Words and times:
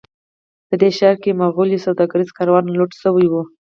په 0.67 0.75
دې 0.81 0.89
ښار 0.97 1.15
کې 1.23 1.37
مغولي 1.41 1.77
سوداګریز 1.85 2.29
کاروان 2.37 2.65
لوټ 2.75 2.91
شوی 3.01 3.25
و. 3.29 3.33